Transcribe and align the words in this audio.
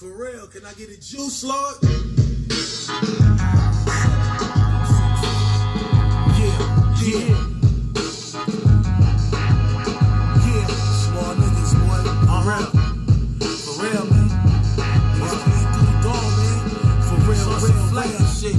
For 0.00 0.08
real, 0.08 0.46
can 0.46 0.64
I 0.64 0.72
get 0.72 0.88
a 0.88 0.98
juice, 0.98 1.44
Lord? 1.44 1.76
Yeah, 1.82 1.92
yeah. 7.04 7.36
Yeah, 10.40 10.68
small 11.04 11.34
niggas, 11.36 11.72
boy. 11.84 12.00
For 12.24 12.40
real. 12.48 12.68
For 13.44 13.76
real, 13.84 14.04
man. 14.08 14.28
Niggas 15.20 15.44
came 15.44 15.68
through 15.68 15.84
the 15.84 15.96
door, 16.00 16.24
man. 16.40 16.60
For 17.04 17.18
real, 17.28 17.48
real, 17.60 17.84
real 17.92 18.24
shit. 18.32 18.56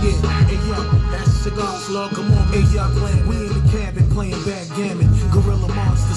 Yeah, 0.00 0.16
hey 0.46 0.60
yo, 0.66 0.80
that's 1.10 1.28
cigars, 1.44 1.86
Lord. 1.90 2.12
Come 2.12 2.32
on, 2.32 2.48
hey 2.48 2.64
yo, 2.74 2.88
we 3.28 3.36
in 3.36 3.52
the 3.52 3.60
cabin 3.70 4.08
playing 4.08 4.42
backgammon. 4.46 5.08
Gorilla 5.30 5.69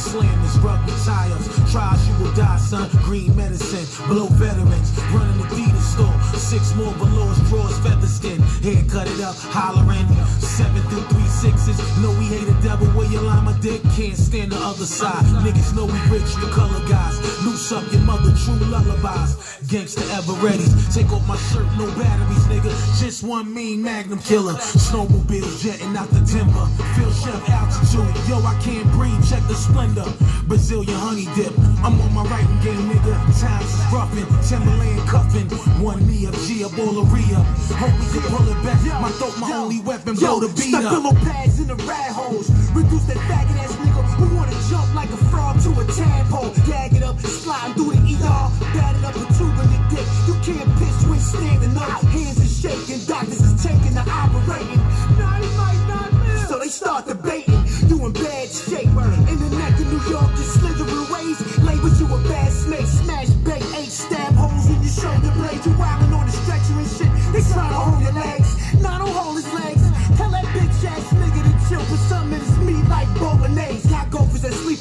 monster 0.03 0.19
slammers, 0.19 0.63
rugby 0.63 0.91
tires. 1.05 1.71
Tries 1.71 2.07
you 2.07 2.15
will 2.23 2.33
die, 2.33 2.57
son. 2.57 2.89
Green 3.03 3.35
medicine, 3.35 3.85
blow 4.07 4.27
veterans. 4.27 4.91
Running 5.11 5.37
the 5.37 5.43
Adidas 5.45 5.82
store. 5.93 6.13
Six 6.33 6.73
more 6.75 6.93
below 6.93 7.29
drawers, 7.49 7.77
feather 7.79 8.07
skin. 8.07 8.41
Hair 8.65 8.83
cut 8.89 9.07
it 9.07 9.21
up, 9.21 9.35
hollering. 9.53 10.07
Seven 10.41 10.81
through 10.89 11.05
three 11.13 11.29
sixes. 11.29 11.77
Know 12.01 12.09
we 12.17 12.25
hate 12.25 12.47
a 12.47 12.57
devil 12.61 12.87
where 12.97 13.09
you 13.09 13.21
lie 13.21 13.41
my 13.41 13.53
dick. 13.59 13.81
Can't 13.95 14.17
stand 14.17 14.51
the 14.51 14.57
other 14.57 14.85
side. 14.85 15.23
Niggas 15.45 15.75
know 15.75 15.85
we 15.85 15.99
rich, 16.09 16.29
the 16.41 16.49
color 16.51 16.81
guys. 16.89 17.15
Loose 17.45 17.71
up 17.71 17.85
your 17.91 18.01
mother, 18.01 18.33
true 18.43 18.57
lullabies. 18.73 19.37
Gangsta 19.69 20.03
ever 20.17 20.33
ready. 20.45 20.65
Take 20.91 21.11
off 21.13 21.25
my 21.27 21.37
shirt, 21.49 21.69
no 21.77 21.85
batteries, 21.97 22.45
nigga. 22.51 22.71
Just 22.99 23.23
one 23.23 23.53
mean 23.53 23.81
magnum 23.81 24.19
killer. 24.19 24.53
Snowmobile 24.53 25.49
jetting 25.61 25.95
out 25.95 26.09
the 26.09 26.21
timber. 26.25 26.65
Feel 26.95 27.11
chef 27.13 27.49
altitude. 27.49 28.13
Yo, 28.27 28.37
I 28.41 28.57
can't 28.61 28.89
breathe. 28.91 29.21
Check 29.29 29.43
the 29.47 29.55
splendor. 29.55 30.05
Brazilian 30.47 30.97
honey 30.99 31.27
dip. 31.35 31.53
I'm 31.85 31.99
on 32.01 32.13
my 32.13 32.23
writing 32.25 32.59
game, 32.61 32.89
nigga. 32.89 33.13
Times 33.39 33.71
is 33.73 33.85
roughing. 33.93 34.27
Timberland 34.47 35.07
cuffing. 35.07 35.49
One 35.83 35.99
me 36.07 36.23
of 36.25 36.33
Gia 36.47 36.71
Bolaria. 36.71 37.43
Hope 37.75 37.91
we 37.99 38.07
can 38.15 38.23
pull 38.31 38.47
it 38.47 38.55
back. 38.63 38.79
My 39.03 39.11
throat, 39.19 39.35
my 39.37 39.51
only 39.51 39.81
weapon. 39.81 40.15
Blow 40.15 40.39
the 40.39 40.47
beat 40.55 40.73
up. 40.73 40.87
pillow 40.95 41.11
pads 41.27 41.59
in 41.59 41.67
the 41.67 41.75
rat 41.83 42.07
holes. 42.15 42.47
Reduce 42.71 43.03
that 43.11 43.19
faggot 43.27 43.59
ass 43.59 43.75
nigga 43.83 44.01
who 44.15 44.33
wanna 44.33 44.55
jump 44.71 44.87
like 44.95 45.11
a 45.11 45.19
frog 45.27 45.59
to 45.59 45.75
a 45.75 45.83
tadpole. 45.91 46.55
Gag 46.63 46.95
it 46.95 47.03
up, 47.03 47.19
sliding 47.19 47.75
through 47.75 47.91
the 47.91 48.15
ER. 48.15 48.47
Bat 48.71 48.95
it 48.95 49.03
up 49.03 49.15
a 49.19 49.27
tube 49.35 49.59
in 49.59 49.67
your 49.75 49.83
dick. 49.91 50.07
You 50.23 50.35
can't 50.39 50.71
pitch 50.79 50.99
when 51.03 51.19
standing 51.19 51.75
up. 51.75 51.99
Hands 52.15 52.39
are 52.39 52.53
shaking, 52.63 53.03
doctors 53.03 53.43
is 53.43 53.55
taking 53.61 53.93
the 53.99 54.07
operating. 54.07 54.79
Now 55.19 55.35
he 55.35 55.51
might 55.59 55.83
not 55.91 56.13
live. 56.15 56.47
So 56.47 56.59
they 56.59 56.71
start 56.71 57.07
debating. 57.11 57.59
You 57.91 57.99
in 58.07 58.13
bad 58.15 58.47
shape. 58.47 58.87
In 58.87 59.35
the 59.35 59.51
neck 59.59 59.75
of 59.83 59.91
New 59.91 60.03
York, 60.07 60.31
you 60.31 60.47
slithering 60.47 61.11
ways. 61.11 61.39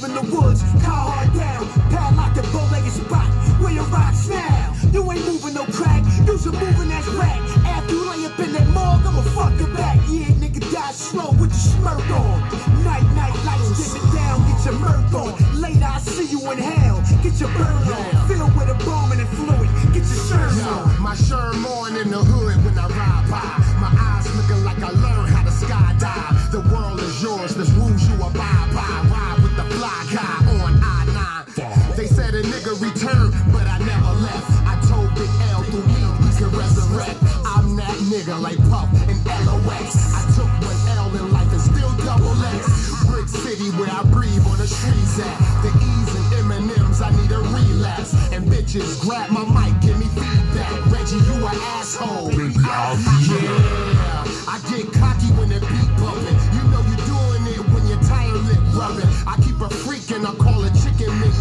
Sleep 0.02 0.16
in 0.16 0.26
the 0.26 0.36
woods. 0.36 0.62
Car 0.84 1.10
hard 1.10 1.32
down. 1.34 1.66
Padlock 1.90 2.34
the 2.34 2.42
bow-legged 2.52 2.92
spot. 2.92 3.26
Where 3.60 3.72
your 3.72 3.84
rocks 3.84 4.28
now? 4.28 4.74
You 4.92 5.10
ain't 5.12 5.24
moving 5.26 5.54
no 5.54 5.64
crack. 5.66 6.04
You 6.26 6.38
should 6.38 6.54
moving 6.54 6.88
that 6.88 7.06
rack. 7.18 7.40
After 7.66 7.94
you 7.94 8.10
lay 8.10 8.26
up 8.26 8.38
in 8.38 8.52
that 8.52 8.68
morgue, 8.68 9.06
I'ma 9.06 9.22
fuck 9.34 9.58
your 9.58 9.72
back. 9.74 9.96
Yeah, 10.08 10.26
nigga, 10.40 10.60
die 10.72 10.92
slow 10.92 11.30
with 11.32 11.50
your 11.50 11.66
smirk 11.74 12.10
on. 12.10 12.40
Night, 12.84 13.06
night, 13.14 13.36
lights 13.44 13.70
dim 13.78 14.02
it 14.02 14.14
down. 14.14 14.38
Get 14.50 14.64
your 14.66 14.78
mirth 14.80 15.14
on. 15.14 15.60
Later, 15.60 15.88
I 15.88 15.98
see 16.00 16.28
you 16.30 16.40
in 16.50 16.58
hell. 16.58 17.02
Get 17.22 17.40
your 17.40 17.50
burn 17.50 17.88
on. 17.96 18.28
Filled 18.28 18.54
with 18.56 18.68
a 18.68 18.78
bombing 18.84 19.20
and 19.20 19.28
fluid. 19.30 19.70
Get 19.94 20.04
your 20.10 20.22
shirt 20.26 20.66
on. 20.66 21.00
my 21.00 21.14
Sherm 21.14 21.64
on 21.64 21.96
in 21.96 22.10
the 22.10 22.18
hood 22.18 22.41
bitches, 48.72 49.00
grab 49.00 49.30
my 49.30 49.44
mic, 49.44 49.80
give 49.80 49.98
me 49.98 50.06
feedback. 50.06 50.86
Reggie, 50.90 51.16
you 51.16 51.46
an 51.46 51.56
asshole. 51.76 52.32
Yeah, 52.32 52.94
I 54.48 54.60
get 54.70 54.92
cocky 54.92 55.28
when 55.36 55.48
the 55.48 55.60
beat 55.60 55.90
bumping. 56.00 56.38
You 56.56 56.62
know 56.70 56.80
you're 56.88 57.06
doing 57.06 57.44
it 57.52 57.62
when 57.72 57.86
your 57.86 58.00
tire 58.02 58.32
lip 58.32 58.60
rubbing. 58.74 59.08
I 59.26 59.36
keep 59.42 59.60
a 59.60 59.68
freak 59.68 60.10
and 60.10 60.26
I 60.26 60.34
call 60.34 60.62
her 60.62 60.72
chicken 60.72 61.12
Mick. 61.20 61.34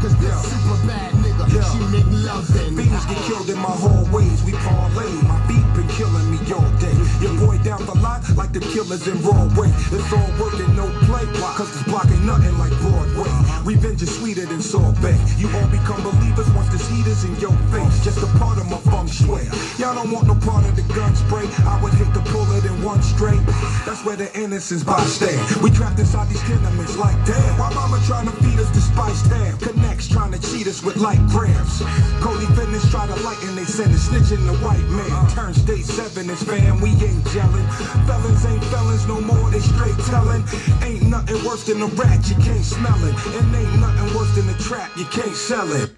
Cause 0.00 0.16
this 0.18 0.34
super 0.48 0.86
bad 0.86 1.12
nigga, 1.20 1.46
she 1.72 1.78
Nick 1.92 2.06
loving. 2.24 2.76
Fiends 2.76 3.06
get 3.06 3.18
killed 3.28 3.50
in 3.50 3.58
my 3.58 3.70
hallways, 3.70 4.42
we 4.44 4.52
parlay. 4.52 5.10
My 5.28 5.38
beat 5.46 5.66
been 5.76 5.88
killing 5.88 6.30
me 6.30 6.38
all 6.52 6.70
day. 6.80 6.96
Your 7.20 7.34
boy 7.38 7.58
down 7.62 7.84
the 7.86 7.96
lot 8.00 8.22
like 8.36 8.52
the 8.52 8.60
killers 8.60 9.06
in 9.06 9.20
Broadway. 9.20 9.68
It's 9.92 10.12
all 10.12 10.30
work 10.40 10.54
and 10.54 10.76
no 10.76 10.88
play, 11.12 11.28
cause 11.56 11.70
this 11.72 11.82
block 11.84 12.06
ain't 12.08 12.24
nothing 12.24 12.56
like 12.58 12.72
Broadway. 12.80 13.28
Revenge 13.64 14.02
is 14.02 14.16
sweeter 14.16 14.46
than 14.46 14.62
sorbet. 14.62 15.18
You 15.36 15.48
all 15.52 15.68
become 15.68 16.02
believers 16.02 16.48
once 16.56 16.68
this 16.72 16.88
heat 16.88 17.06
is 17.06 17.24
in 17.24 17.36
your 17.36 17.52
face. 17.68 18.04
Just 18.04 18.22
a 18.22 18.30
part 18.38 18.58
of 18.58 18.66
my 18.70 18.78
feng 18.88 19.06
shui. 19.06 19.44
Y'all 19.78 19.94
don't 19.94 20.10
want 20.10 20.26
no 20.26 20.34
part 20.34 20.64
of 20.64 20.74
the 20.74 20.82
gun 20.94 21.14
spray. 21.14 21.46
I 21.68 21.78
would 21.82 21.92
hate 21.94 22.12
to 22.14 22.22
pull 22.32 22.48
it 22.56 22.64
in 22.64 22.82
one 22.82 23.02
straight. 23.02 23.44
That's 23.84 24.04
where 24.04 24.16
the 24.16 24.28
innocence 24.38 24.82
by 24.82 25.00
stand. 25.04 25.62
We 25.62 25.70
trapped 25.70 25.98
inside 25.98 26.28
these 26.28 26.42
tenements 26.42 26.96
like 26.96 27.16
damn. 27.26 27.58
Why 27.58 27.72
mama 27.74 28.00
trying 28.06 28.26
to 28.26 28.34
feed 28.42 28.58
us 28.58 28.70
the 28.70 28.80
spice 28.80 29.22
damn? 29.28 29.58
Connects 29.58 30.08
trying 30.08 30.32
to 30.32 30.40
cheat 30.40 30.66
us 30.66 30.82
with 30.82 30.96
light 30.96 31.20
grams. 31.28 31.82
Cody 32.24 32.46
Fitness 32.56 32.90
try 32.90 33.06
to 33.06 33.16
lighten 33.22 33.54
they 33.54 33.64
sentence. 33.64 34.08
Snitching 34.08 34.44
the 34.46 34.56
white 34.64 34.88
man. 34.90 35.30
Turn 35.30 35.54
state 35.54 35.84
seven 35.84 36.30
is 36.30 36.42
fam. 36.42 36.80
We 36.80 36.90
ain't 36.90 37.24
gelling. 37.30 37.66
Felons 38.06 38.44
ain't 38.46 38.64
felons 38.64 39.06
no 39.06 39.20
more. 39.20 39.50
They 39.50 39.60
straight 39.60 39.98
telling. 40.10 40.42
Ain't 40.82 41.01
nothing 41.12 41.44
worse 41.44 41.66
than 41.66 41.82
a 41.82 41.86
rat. 41.86 42.26
You 42.26 42.36
can't 42.36 42.64
smell 42.64 42.96
it. 43.04 43.14
And 43.26 43.54
ain't 43.54 43.80
nothing 43.80 44.16
worse 44.16 44.34
than 44.34 44.48
a 44.48 44.58
trap. 44.58 44.90
You 44.96 45.04
can't 45.04 45.36
sell 45.36 45.70
it. 45.70 45.90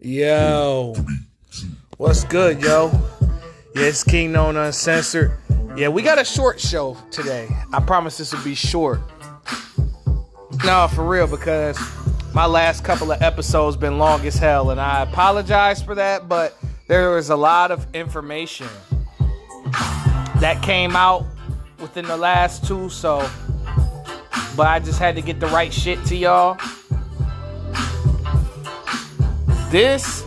Yo, 0.00 0.96
what's 1.96 2.24
good, 2.24 2.60
yo? 2.60 2.90
Yeah, 3.76 3.82
it's 3.84 4.02
Kingknown 4.02 4.56
Uncensored. 4.56 5.32
Yeah, 5.76 5.88
we 5.88 6.02
got 6.02 6.18
a 6.18 6.24
short 6.24 6.60
show 6.60 6.96
today. 7.12 7.48
I 7.72 7.78
promise 7.80 8.18
this 8.18 8.34
will 8.34 8.42
be 8.42 8.56
short. 8.56 9.00
No, 10.64 10.88
for 10.92 11.08
real, 11.08 11.28
because 11.28 11.78
my 12.34 12.46
last 12.46 12.82
couple 12.82 13.12
of 13.12 13.22
episodes 13.22 13.76
been 13.76 13.98
long 13.98 14.26
as 14.26 14.34
hell, 14.34 14.70
and 14.70 14.80
I 14.80 15.02
apologize 15.02 15.80
for 15.80 15.94
that. 15.94 16.28
But 16.28 16.58
there 16.88 17.10
was 17.10 17.30
a 17.30 17.36
lot 17.36 17.70
of 17.70 17.86
information 17.94 18.66
that 20.40 20.60
came 20.62 20.96
out 20.96 21.24
within 21.80 22.06
the 22.06 22.16
last 22.16 22.66
two, 22.66 22.88
so. 22.88 23.28
But 24.58 24.66
I 24.66 24.80
just 24.80 24.98
had 24.98 25.14
to 25.14 25.22
get 25.22 25.38
the 25.38 25.46
right 25.46 25.72
shit 25.72 26.04
to 26.06 26.16
y'all. 26.16 26.58
This 29.70 30.24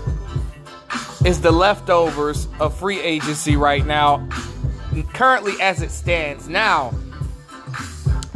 is 1.25 1.41
the 1.41 1.51
leftovers 1.51 2.47
of 2.61 2.73
free 2.73 3.01
agency 3.01 3.57
right 3.57 3.85
now, 3.85 4.25
currently 5.11 5.61
as 5.61 5.81
it 5.81 5.91
stands. 5.91 6.47
Now, 6.47 6.93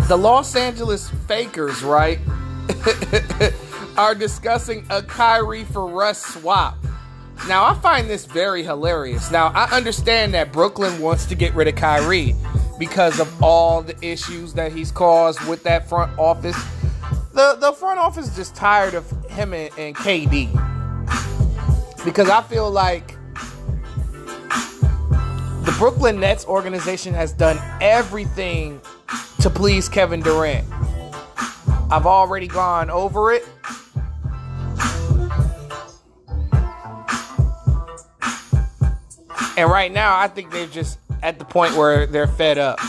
the 0.10 0.18
Los 0.18 0.58
Angeles 0.58 1.10
Fakers, 1.30 1.82
right, 1.82 2.20
are 3.98 4.16
discussing 4.16 4.86
a 4.90 5.02
Kyrie 5.02 5.64
for 5.64 5.88
Russ 5.88 6.22
swap. 6.22 6.78
Now, 7.48 7.64
I 7.64 7.74
find 7.76 8.10
this 8.10 8.26
very 8.26 8.64
hilarious. 8.64 9.32
Now, 9.32 9.48
I 9.48 9.74
understand 9.74 10.34
that 10.34 10.52
Brooklyn 10.52 11.00
wants 11.00 11.26
to 11.28 11.36
get 11.36 11.56
rid 11.56 11.70
of 11.70 11.76
Kyrie 11.76 12.36
because 12.78 13.20
of 13.20 13.44
all 13.44 13.82
the 13.82 13.96
issues 14.06 14.54
that 14.54 14.72
he's 14.72 14.92
caused 14.92 15.46
with 15.48 15.64
that 15.64 15.88
front 15.88 16.18
office. 16.18 16.58
The, 17.34 17.58
the 17.60 17.72
front 17.74 18.00
office 18.00 18.30
is 18.30 18.36
just 18.36 18.56
tired 18.56 18.94
of 18.94 19.10
him 19.30 19.54
and, 19.54 19.72
and 19.78 19.96
KD 19.96 20.52
because 22.06 22.30
I 22.30 22.42
feel 22.44 22.70
like 22.70 23.16
the 25.66 25.76
Brooklyn 25.80 26.20
Nets 26.20 26.46
organization 26.46 27.14
has 27.14 27.34
done 27.34 27.58
everything 27.82 28.80
to 29.42 29.50
please 29.50 29.90
Kevin 29.90 30.22
Durant. 30.22 30.68
I've 31.92 32.06
already 32.06 32.48
gone 32.48 32.90
over 32.90 33.34
it. 33.34 33.48
And 39.58 39.70
right 39.70 39.92
now, 39.92 40.18
I 40.18 40.28
think 40.28 40.52
they're 40.52 40.68
just 40.68 41.00
at 41.26 41.40
the 41.40 41.46
point 41.46 41.76
where 41.76 42.06
they're 42.06 42.28
fed 42.28 42.60
up. 42.60 42.80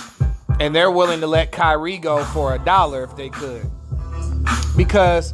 And 0.60 0.74
they're 0.74 0.90
willing 0.90 1.20
to 1.20 1.26
let 1.26 1.52
Kyrie 1.52 1.96
go 1.96 2.22
for 2.24 2.54
a 2.54 2.58
dollar 2.58 3.02
if 3.02 3.16
they 3.16 3.30
could. 3.30 3.68
Because 4.76 5.32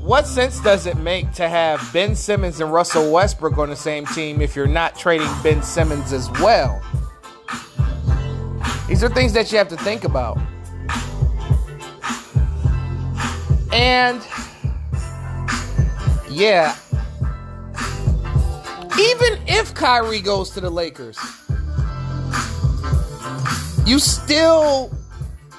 what 0.00 0.26
sense 0.26 0.58
does 0.60 0.86
it 0.86 0.96
make 0.96 1.32
to 1.32 1.48
have 1.48 1.86
Ben 1.92 2.14
Simmons 2.14 2.60
and 2.60 2.72
Russell 2.72 3.12
Westbrook 3.12 3.58
on 3.58 3.68
the 3.68 3.76
same 3.76 4.06
team 4.06 4.40
if 4.40 4.56
you're 4.56 4.66
not 4.66 4.98
trading 4.98 5.28
Ben 5.42 5.62
Simmons 5.62 6.14
as 6.14 6.30
well? 6.40 6.82
These 8.88 9.04
are 9.04 9.10
things 9.10 9.34
that 9.34 9.52
you 9.52 9.58
have 9.58 9.68
to 9.68 9.76
think 9.76 10.04
about. 10.04 10.38
And 13.70 14.26
yeah, 16.30 16.74
even 18.98 19.38
if 19.46 19.74
Kyrie 19.74 20.22
goes 20.22 20.50
to 20.50 20.60
the 20.60 20.70
Lakers, 20.70 21.18
you 23.86 23.98
still 23.98 24.90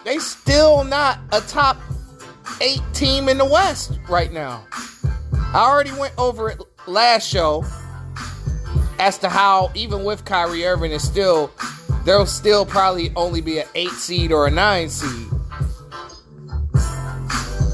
they 0.03 0.17
still 0.19 0.83
not 0.83 1.19
a 1.31 1.41
top 1.41 1.77
eight 2.61 2.81
team 2.93 3.29
in 3.29 3.37
the 3.37 3.45
West 3.45 3.99
right 4.09 4.31
now. 4.31 4.65
I 5.33 5.67
already 5.67 5.91
went 5.91 6.13
over 6.17 6.49
it 6.49 6.61
last 6.87 7.27
show 7.27 7.63
as 8.99 9.17
to 9.19 9.29
how 9.29 9.71
even 9.75 10.03
with 10.03 10.25
Kyrie 10.25 10.65
Irving 10.65 10.91
is 10.91 11.03
still 11.03 11.51
there'll 12.03 12.25
still 12.25 12.65
probably 12.65 13.11
only 13.15 13.41
be 13.41 13.59
an 13.59 13.67
eight 13.75 13.91
seed 13.91 14.31
or 14.31 14.47
a 14.47 14.51
nine 14.51 14.89
seed. 14.89 15.27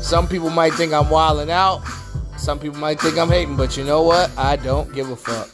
Some 0.01 0.27
people 0.27 0.49
might 0.49 0.73
think 0.73 0.93
I'm 0.93 1.09
wilding 1.09 1.51
out. 1.51 1.81
Some 2.37 2.59
people 2.59 2.79
might 2.79 2.99
think 2.99 3.17
I'm 3.17 3.29
hating, 3.29 3.55
but 3.55 3.77
you 3.77 3.83
know 3.83 4.01
what? 4.01 4.31
I 4.37 4.55
don't 4.55 4.93
give 4.93 5.09
a 5.09 5.15
fuck. 5.15 5.49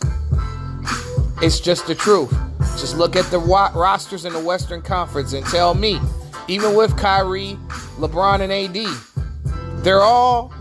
It's 1.44 1.60
just 1.60 1.86
the 1.86 1.94
truth. 1.94 2.34
Just 2.80 2.96
look 2.96 3.16
at 3.16 3.26
the 3.32 3.40
rosters 3.40 4.26
in 4.26 4.34
the 4.34 4.40
Western 4.40 4.82
Conference 4.82 5.34
and 5.34 5.46
tell 5.48 5.74
me, 5.74 6.00
even 6.48 6.76
with 6.76 6.96
Kyrie, 6.96 7.58
LeBron, 7.98 8.42
and 8.42 8.54
AD, 8.54 9.84
they're 9.84 10.02
all. 10.02 10.54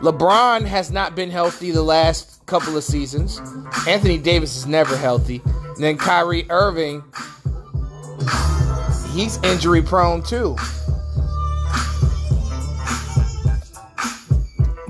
LeBron 0.00 0.64
has 0.64 0.92
not 0.92 1.16
been 1.16 1.30
healthy 1.30 1.72
the 1.72 1.82
last 1.82 2.46
couple 2.46 2.76
of 2.76 2.84
seasons. 2.84 3.40
Anthony 3.88 4.18
Davis 4.18 4.56
is 4.56 4.66
never 4.66 4.96
healthy. 4.96 5.42
And 5.44 5.82
then 5.82 5.96
Kyrie 5.98 6.46
Irving, 6.48 7.02
he's 9.12 9.42
injury 9.42 9.82
prone 9.82 10.22
too. 10.22 10.56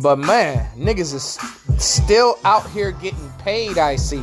But 0.00 0.18
man, 0.18 0.66
niggas 0.76 1.14
is 1.14 1.38
still 1.82 2.38
out 2.44 2.68
here 2.70 2.92
getting 2.92 3.30
paid, 3.38 3.78
I 3.78 3.96
see. 3.96 4.22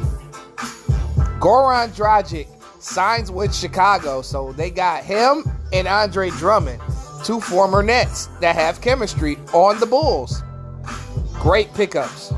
Goran 1.45 1.89
Dragic 1.89 2.47
signs 2.81 3.29
with 3.29 3.53
Chicago, 3.53 4.23
so 4.23 4.51
they 4.53 4.71
got 4.71 5.03
him 5.03 5.43
and 5.71 5.87
Andre 5.87 6.31
Drummond, 6.31 6.81
two 7.23 7.39
former 7.39 7.83
Nets 7.83 8.29
that 8.41 8.55
have 8.55 8.81
chemistry 8.81 9.37
on 9.53 9.79
the 9.79 9.85
Bulls. 9.85 10.41
Great 11.35 11.71
pickups. 11.75 12.33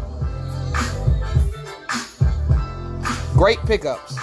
Great 3.35 3.59
pickups. 3.59 4.17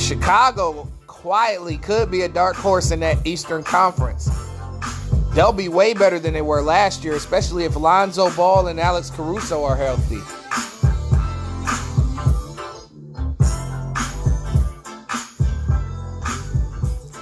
Chicago 0.00 0.88
quietly 1.08 1.78
could 1.78 2.12
be 2.12 2.22
a 2.22 2.28
dark 2.28 2.54
horse 2.54 2.92
in 2.92 3.00
that 3.00 3.26
Eastern 3.26 3.64
Conference. 3.64 4.31
They'll 5.34 5.52
be 5.52 5.68
way 5.68 5.94
better 5.94 6.18
than 6.18 6.34
they 6.34 6.42
were 6.42 6.60
last 6.60 7.04
year, 7.04 7.14
especially 7.14 7.64
if 7.64 7.74
Lonzo 7.74 8.30
Ball 8.36 8.66
and 8.66 8.78
Alex 8.78 9.10
Caruso 9.10 9.64
are 9.64 9.76
healthy. 9.76 10.20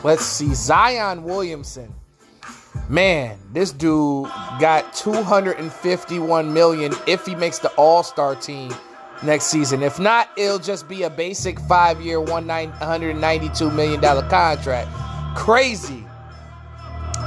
Let's 0.02 0.24
see. 0.24 0.54
Zion 0.54 1.24
Williamson. 1.24 1.94
Man, 2.88 3.38
this 3.52 3.70
dude 3.70 4.28
got 4.58 4.92
251 4.94 6.52
million 6.52 6.92
if 7.06 7.24
he 7.26 7.36
makes 7.36 7.60
the 7.60 7.68
All-Star 7.72 8.34
team 8.34 8.74
next 9.22 9.44
season. 9.44 9.82
If 9.82 10.00
not, 10.00 10.30
it'll 10.36 10.58
just 10.58 10.88
be 10.88 11.04
a 11.04 11.10
basic 11.10 11.60
five-year, 11.60 12.18
$192 12.18 13.74
million 13.74 14.00
contract. 14.00 14.88
Crazy. 15.36 16.04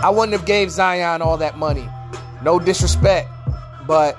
I 0.03 0.09
wouldn't 0.09 0.33
have 0.33 0.45
gave 0.45 0.69
Zion 0.69 1.21
all 1.21 1.37
that 1.37 1.57
money. 1.57 1.87
No 2.41 2.59
disrespect, 2.59 3.29
but 3.87 4.17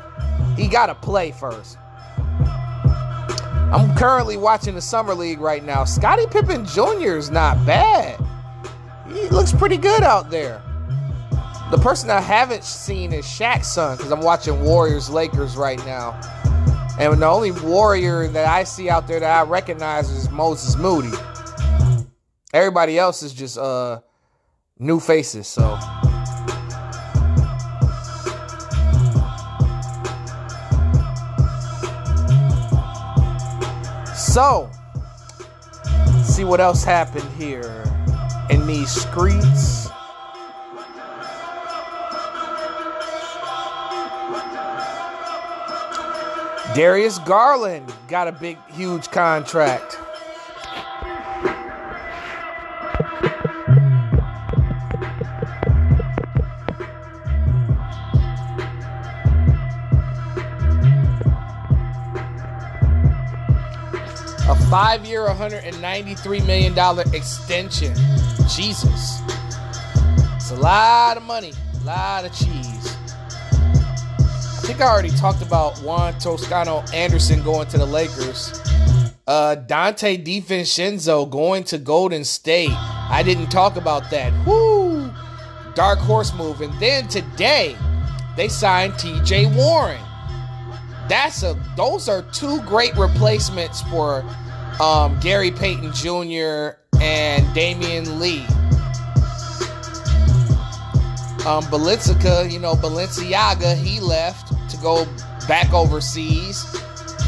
he 0.56 0.66
got 0.66 0.86
to 0.86 0.94
play 0.94 1.30
first. 1.30 1.76
I'm 3.70 3.94
currently 3.94 4.38
watching 4.38 4.74
the 4.74 4.80
Summer 4.80 5.14
League 5.14 5.40
right 5.40 5.62
now. 5.62 5.84
Scottie 5.84 6.26
Pippen 6.26 6.64
Jr. 6.64 7.16
is 7.16 7.30
not 7.30 7.66
bad. 7.66 8.18
He 9.08 9.28
looks 9.28 9.52
pretty 9.52 9.76
good 9.76 10.02
out 10.02 10.30
there. 10.30 10.62
The 11.70 11.78
person 11.82 12.08
I 12.08 12.20
haven't 12.20 12.64
seen 12.64 13.12
is 13.12 13.26
Shaq's 13.26 13.70
son 13.70 13.98
because 13.98 14.10
I'm 14.10 14.22
watching 14.22 14.62
Warriors 14.62 15.10
Lakers 15.10 15.54
right 15.54 15.84
now. 15.84 16.18
And 16.98 17.20
the 17.20 17.26
only 17.26 17.52
warrior 17.52 18.26
that 18.28 18.46
I 18.46 18.64
see 18.64 18.88
out 18.88 19.06
there 19.06 19.20
that 19.20 19.38
I 19.38 19.42
recognize 19.46 20.08
is 20.10 20.30
Moses 20.30 20.76
Moody. 20.76 21.14
Everybody 22.54 22.98
else 22.98 23.22
is 23.22 23.34
just 23.34 23.58
uh 23.58 24.00
new 24.78 24.98
faces, 25.00 25.46
so 25.46 25.78
So, 34.34 34.68
see 36.24 36.42
what 36.42 36.60
else 36.60 36.82
happened 36.82 37.30
here 37.38 37.84
in 38.50 38.66
these 38.66 38.90
streets. 38.90 39.88
Darius 46.74 47.20
Garland 47.20 47.92
got 48.08 48.26
a 48.26 48.32
big, 48.32 48.58
huge 48.72 49.08
contract. 49.12 49.96
Five 64.74 65.06
year, 65.06 65.24
$193 65.28 66.44
million 66.44 66.76
extension. 67.14 67.94
Jesus. 68.48 69.20
It's 70.34 70.50
a 70.50 70.56
lot 70.56 71.16
of 71.16 71.22
money, 71.22 71.52
a 71.80 71.84
lot 71.84 72.24
of 72.24 72.32
cheese. 72.32 72.96
I 73.48 74.62
think 74.62 74.80
I 74.80 74.88
already 74.88 75.10
talked 75.10 75.42
about 75.42 75.78
Juan 75.78 76.18
Toscano 76.18 76.82
Anderson 76.92 77.40
going 77.44 77.68
to 77.68 77.78
the 77.78 77.86
Lakers. 77.86 78.60
Uh, 79.28 79.54
Donte 79.64 80.24
DiVincenzo 80.24 81.30
going 81.30 81.62
to 81.62 81.78
Golden 81.78 82.24
State. 82.24 82.72
I 82.72 83.22
didn't 83.24 83.50
talk 83.50 83.76
about 83.76 84.10
that. 84.10 84.32
Woo! 84.44 85.08
Dark 85.76 86.00
horse 86.00 86.34
move. 86.34 86.62
And 86.62 86.76
then 86.80 87.06
today, 87.06 87.76
they 88.36 88.48
signed 88.48 88.94
TJ 88.94 89.54
Warren. 89.54 90.00
That's 91.08 91.44
a 91.44 91.56
those 91.76 92.08
are 92.08 92.22
two 92.32 92.60
great 92.62 92.96
replacements 92.96 93.82
for 93.82 94.24
um, 94.80 95.18
Gary 95.20 95.50
Payton 95.50 95.92
Jr. 95.92 96.78
and 97.00 97.44
Damion 97.54 98.18
Lee. 98.20 98.44
Um, 101.46 101.62
you 102.50 102.58
know, 102.58 102.74
Balenciaga, 102.74 103.76
he 103.76 104.00
left 104.00 104.48
to 104.70 104.76
go 104.78 105.06
back 105.46 105.72
overseas. 105.74 106.64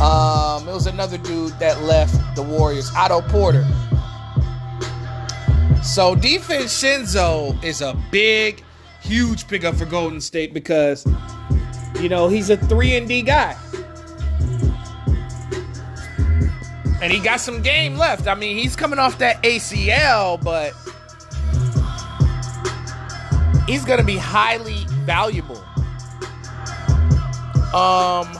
Um, 0.01 0.67
it 0.69 0.73
was 0.73 0.87
another 0.87 1.19
dude 1.19 1.53
that 1.59 1.83
left 1.83 2.35
the 2.35 2.43
Warriors, 2.43 2.91
Otto 2.97 3.21
Porter. 3.23 3.65
So 5.83 6.17
DiVincenzo 6.17 7.63
is 7.63 7.81
a 7.81 7.95
big, 8.11 8.65
huge 9.03 9.47
pickup 9.47 9.77
for 9.77 9.85
Golden 9.85 10.21
State 10.21 10.53
because, 10.53 11.07
you 12.01 12.09
know, 12.09 12.29
he's 12.29 12.51
a 12.51 12.57
three 12.57 12.97
and 12.97 13.07
D 13.07 13.23
guy. 13.23 13.57
And 17.03 17.13
he 17.13 17.19
got 17.19 17.41
some 17.41 17.63
game 17.63 17.97
left. 17.97 18.27
I 18.27 18.35
mean, 18.35 18.57
he's 18.57 18.75
coming 18.75 18.99
off 18.99 19.19
that 19.19 19.43
ACL, 19.43 20.43
but 20.43 20.73
he's 23.67 23.85
going 23.85 23.99
to 23.99 24.05
be 24.05 24.17
highly 24.17 24.87
valuable. 25.05 25.63
Um, 27.75 28.33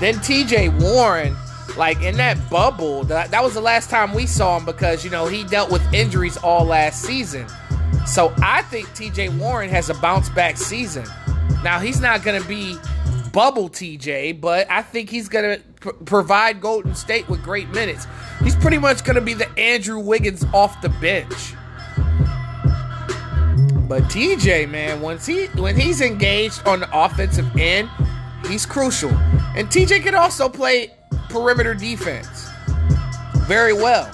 then 0.00 0.16
TJ 0.16 0.80
Warren, 0.80 1.34
like 1.76 2.02
in 2.02 2.16
that 2.18 2.38
bubble, 2.50 3.04
that, 3.04 3.30
that 3.30 3.42
was 3.42 3.54
the 3.54 3.60
last 3.60 3.88
time 3.88 4.12
we 4.12 4.26
saw 4.26 4.58
him 4.58 4.66
because, 4.66 5.04
you 5.04 5.10
know, 5.10 5.26
he 5.26 5.44
dealt 5.44 5.70
with 5.70 5.82
injuries 5.94 6.36
all 6.36 6.64
last 6.64 7.02
season. 7.02 7.46
So 8.06 8.34
I 8.42 8.62
think 8.62 8.88
TJ 8.88 9.38
Warren 9.38 9.70
has 9.70 9.90
a 9.90 9.94
bounce 9.94 10.28
back 10.28 10.56
season. 10.56 11.06
Now, 11.64 11.78
he's 11.78 12.00
not 12.00 12.22
going 12.22 12.40
to 12.40 12.46
be 12.46 12.76
bubble 13.32 13.68
TJ, 13.68 14.40
but 14.40 14.70
I 14.70 14.82
think 14.82 15.10
he's 15.10 15.28
going 15.28 15.58
to 15.58 15.64
pr- 15.80 15.90
provide 15.90 16.60
Golden 16.60 16.94
State 16.94 17.28
with 17.28 17.42
great 17.42 17.68
minutes. 17.70 18.06
He's 18.42 18.56
pretty 18.56 18.78
much 18.78 19.04
going 19.04 19.16
to 19.16 19.20
be 19.20 19.34
the 19.34 19.48
Andrew 19.58 19.98
Wiggins 19.98 20.44
off 20.52 20.80
the 20.80 20.88
bench. 20.88 21.54
But 23.88 24.02
TJ, 24.04 24.68
man, 24.68 25.00
once 25.00 25.24
he 25.24 25.46
when 25.46 25.74
he's 25.74 26.02
engaged 26.02 26.66
on 26.68 26.80
the 26.80 26.88
offensive 26.92 27.56
end, 27.56 27.88
he's 28.46 28.66
crucial. 28.66 29.10
And 29.56 29.68
TJ 29.68 30.02
can 30.02 30.14
also 30.14 30.48
play 30.48 30.90
perimeter 31.30 31.74
defense 31.74 32.48
very 33.46 33.72
well. 33.72 34.10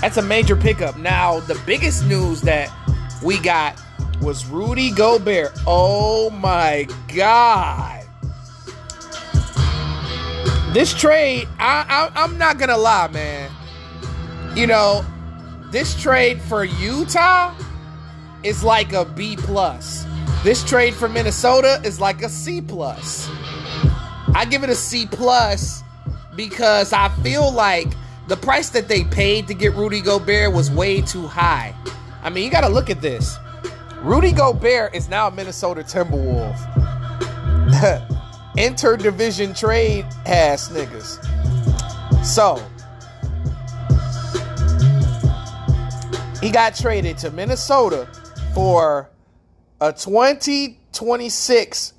That's 0.00 0.18
a 0.18 0.22
major 0.22 0.54
pickup. 0.54 0.96
Now, 0.98 1.40
the 1.40 1.60
biggest 1.66 2.06
news 2.06 2.42
that 2.42 2.70
we 3.24 3.40
got 3.40 3.80
was 4.20 4.46
Rudy 4.46 4.92
Gobert. 4.92 5.50
Oh 5.66 6.30
my 6.30 6.86
God. 7.14 7.95
This 10.76 10.92
trade, 10.92 11.48
I, 11.58 11.86
I, 11.88 12.22
I'm 12.22 12.36
not 12.36 12.58
to 12.58 12.76
lie, 12.76 13.08
man. 13.08 13.50
You 14.54 14.66
know, 14.66 15.06
this 15.70 15.98
trade 15.98 16.38
for 16.38 16.64
Utah 16.64 17.54
is 18.42 18.62
like 18.62 18.92
a 18.92 19.06
B 19.06 19.36
plus. 19.38 20.04
This 20.44 20.62
trade 20.62 20.92
for 20.92 21.08
Minnesota 21.08 21.80
is 21.82 21.98
like 21.98 22.20
a 22.20 22.28
C 22.28 22.60
plus. 22.60 23.26
I 24.34 24.46
give 24.50 24.64
it 24.64 24.68
a 24.68 24.74
C 24.74 25.06
plus 25.06 25.82
because 26.34 26.92
I 26.92 27.08
feel 27.22 27.50
like 27.50 27.88
the 28.28 28.36
price 28.36 28.68
that 28.68 28.86
they 28.86 29.04
paid 29.04 29.48
to 29.48 29.54
get 29.54 29.72
Rudy 29.72 30.02
Gobert 30.02 30.52
was 30.52 30.70
way 30.70 31.00
too 31.00 31.26
high. 31.26 31.74
I 32.22 32.28
mean, 32.28 32.44
you 32.44 32.50
got 32.50 32.60
to 32.60 32.68
look 32.68 32.90
at 32.90 33.00
this. 33.00 33.38
Rudy 34.02 34.30
Gobert 34.30 34.94
is 34.94 35.08
now 35.08 35.28
a 35.28 35.30
Minnesota 35.30 35.80
Timberwolf. 35.80 36.60
Interdivision 38.56 39.58
trade 39.58 40.06
ass 40.24 40.70
niggas. 40.70 41.22
So, 42.24 42.56
he 46.40 46.50
got 46.50 46.74
traded 46.74 47.18
to 47.18 47.30
Minnesota 47.30 48.08
for 48.54 49.10
a 49.80 49.92
2026 49.92 51.92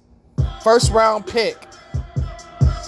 first 0.64 0.92
round 0.92 1.28
pick 1.28 1.58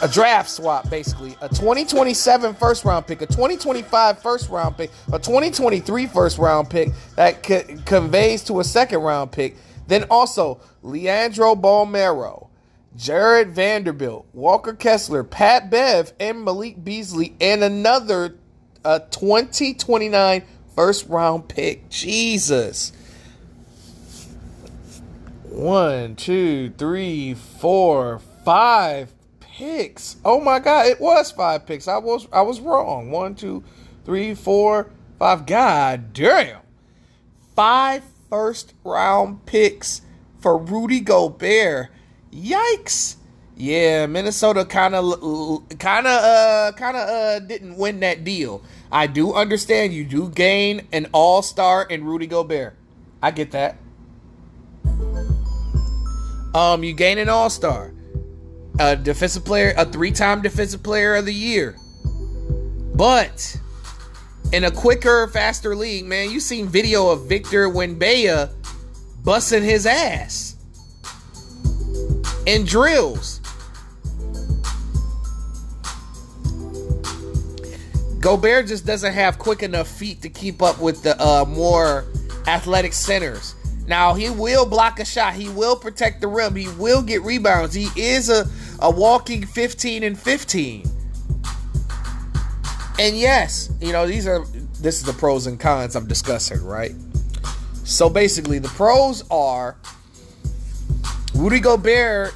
a 0.01 0.07
draft 0.07 0.49
swap 0.49 0.89
basically 0.89 1.35
a 1.41 1.49
2027 1.49 2.53
first 2.55 2.85
round 2.85 3.05
pick 3.05 3.21
a 3.21 3.25
2025 3.27 4.21
first 4.21 4.49
round 4.49 4.75
pick 4.77 4.89
a 5.13 5.19
2023 5.19 6.07
first 6.07 6.37
round 6.37 6.69
pick 6.69 6.89
that 7.15 7.43
co- 7.43 7.63
conveys 7.85 8.43
to 8.43 8.59
a 8.59 8.63
second 8.63 8.99
round 9.01 9.31
pick 9.31 9.55
then 9.87 10.03
also 10.09 10.59
leandro 10.83 11.55
Bolmaro, 11.55 12.48
jarred 12.95 13.51
vanderbilt 13.51 14.25
walker 14.33 14.73
kessler 14.73 15.23
pat 15.23 15.69
bev 15.69 16.11
and 16.19 16.43
malik 16.43 16.83
beasley 16.83 17.35
and 17.39 17.63
another 17.63 18.35
uh, 18.83 18.99
2029 19.11 20.43
first 20.75 21.07
round 21.07 21.47
pick 21.47 21.87
jesus 21.89 22.91
one 25.43 26.15
two 26.15 26.69
three 26.71 27.33
four 27.33 28.19
five 28.43 29.13
picks. 29.59 30.15
Oh 30.23 30.39
my 30.39 30.59
god, 30.59 30.87
it 30.87 31.01
was 31.01 31.31
five 31.31 31.65
picks. 31.65 31.87
I 31.87 31.97
was 31.97 32.27
I 32.31 32.41
was 32.41 32.61
wrong. 32.61 33.11
One, 33.11 33.35
two, 33.35 33.63
three, 34.05 34.33
four, 34.33 34.89
five. 35.19 35.45
God 35.45 36.13
damn. 36.13 36.61
Five 37.55 38.03
first 38.29 38.73
round 38.85 39.45
picks 39.45 40.01
for 40.39 40.57
Rudy 40.57 41.01
Gobert. 41.01 41.89
Yikes. 42.33 43.15
Yeah, 43.55 44.05
Minnesota 44.05 44.63
kind 44.63 44.95
of 44.95 45.19
kind 45.79 46.07
of 46.07 46.23
uh 46.23 46.71
kind 46.77 46.95
of 46.95 47.09
uh 47.09 47.39
didn't 47.39 47.75
win 47.75 47.99
that 47.99 48.23
deal. 48.23 48.63
I 48.91 49.07
do 49.07 49.33
understand 49.33 49.93
you 49.93 50.05
do 50.05 50.29
gain 50.29 50.87
an 50.93 51.07
all-star 51.11 51.83
in 51.83 52.05
Rudy 52.05 52.27
Gobert. 52.27 52.75
I 53.21 53.31
get 53.31 53.51
that. 53.51 53.77
Um 56.55 56.83
you 56.83 56.93
gain 56.93 57.17
an 57.17 57.27
all-star 57.27 57.93
a 58.79 58.95
defensive 58.95 59.43
player, 59.43 59.73
a 59.77 59.83
three-time 59.83 60.41
defensive 60.41 60.81
player 60.81 61.15
of 61.15 61.25
the 61.25 61.33
year. 61.33 61.75
But 62.95 63.57
in 64.53 64.63
a 64.63 64.71
quicker, 64.71 65.27
faster 65.27 65.75
league, 65.75 66.05
man, 66.05 66.31
you 66.31 66.39
seen 66.39 66.67
video 66.67 67.09
of 67.09 67.27
Victor 67.27 67.67
Wembanyama 67.67 68.53
busting 69.23 69.63
his 69.63 69.85
ass 69.85 70.55
in 72.49 72.65
drills. 72.65 73.41
Gobert 78.19 78.67
just 78.67 78.87
doesn't 78.87 79.13
have 79.13 79.37
quick 79.37 79.61
enough 79.61 79.87
feet 79.87 80.23
to 80.23 80.29
keep 80.29 80.63
up 80.63 80.79
with 80.79 81.03
the 81.03 81.15
uh, 81.21 81.45
more 81.45 82.05
athletic 82.47 82.93
centers. 82.93 83.53
Now 83.85 84.15
he 84.15 84.31
will 84.31 84.65
block 84.65 84.99
a 84.99 85.05
shot. 85.05 85.35
He 85.35 85.47
will 85.47 85.75
protect 85.75 86.21
the 86.21 86.27
rim. 86.27 86.55
He 86.55 86.67
will 86.69 87.03
get 87.03 87.21
rebounds. 87.21 87.75
He 87.75 87.89
is 87.95 88.29
a, 88.29 88.49
a 88.79 88.89
walking 88.89 89.45
15 89.45 90.03
and 90.03 90.19
15. 90.19 90.89
And 92.97 93.15
yes, 93.15 93.71
you 93.79 93.93
know, 93.93 94.07
these 94.07 94.27
are 94.27 94.43
this 94.81 94.99
is 94.99 95.03
the 95.03 95.13
pros 95.13 95.45
and 95.45 95.59
cons 95.59 95.95
I'm 95.95 96.07
discussing, 96.07 96.63
right? 96.65 96.95
So 97.83 98.09
basically 98.09 98.57
the 98.57 98.69
pros 98.69 99.23
are 99.29 99.77
Rudy 101.39 101.61
Gobert 101.61 102.35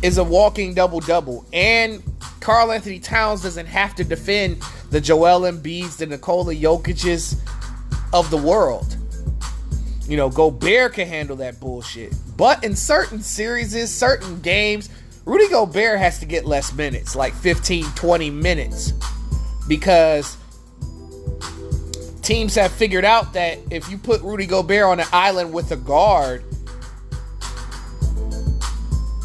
is 0.00 0.16
a 0.16 0.24
walking 0.24 0.72
double 0.72 0.98
double 0.98 1.44
and 1.52 2.02
Karl-Anthony 2.40 2.98
Towns 2.98 3.42
doesn't 3.42 3.66
have 3.66 3.94
to 3.96 4.04
defend 4.04 4.62
the 4.90 4.98
Joel 4.98 5.42
Embiid's, 5.42 5.98
the 5.98 6.06
Nikola 6.06 6.54
Jokic's 6.54 7.36
of 8.14 8.30
the 8.30 8.38
world. 8.38 8.96
You 10.08 10.16
know, 10.16 10.30
Gobert 10.30 10.94
can 10.94 11.06
handle 11.06 11.36
that 11.36 11.60
bullshit. 11.60 12.14
But 12.38 12.64
in 12.64 12.74
certain 12.74 13.20
series, 13.20 13.74
certain 13.90 14.40
games, 14.40 14.88
Rudy 15.26 15.46
Gobert 15.50 15.98
has 15.98 16.18
to 16.20 16.24
get 16.24 16.46
less 16.46 16.72
minutes, 16.72 17.14
like 17.14 17.34
15, 17.34 17.84
20 17.94 18.30
minutes. 18.30 18.94
Because 19.68 20.38
teams 22.22 22.54
have 22.54 22.72
figured 22.72 23.04
out 23.04 23.34
that 23.34 23.58
if 23.70 23.90
you 23.90 23.98
put 23.98 24.22
Rudy 24.22 24.46
Gobert 24.46 24.84
on 24.84 25.00
an 25.00 25.06
island 25.12 25.52
with 25.52 25.72
a 25.72 25.76
guard, 25.76 26.42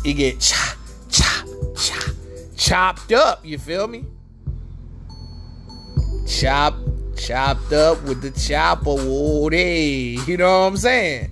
you 0.03 0.13
get 0.13 0.39
chop, 0.39 0.77
chop, 1.09 1.45
chop, 1.77 2.15
chopped 2.57 3.11
up. 3.11 3.45
You 3.45 3.57
feel 3.57 3.87
me? 3.87 4.05
Chop, 6.27 6.75
chopped 7.17 7.71
up 7.73 8.01
with 8.03 8.21
the 8.21 8.31
chopper, 8.31 8.95
Woody. 8.95 10.17
You 10.25 10.37
know 10.37 10.61
what 10.61 10.67
I'm 10.67 10.77
saying? 10.77 11.31